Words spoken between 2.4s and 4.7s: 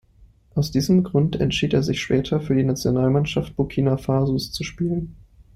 für die Nationalmannschaft Burkina Fasos zu